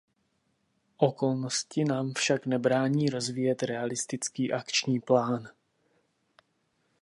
[0.97, 5.49] Okolnosti nám však nebrání rozvíjet realistický akční plán.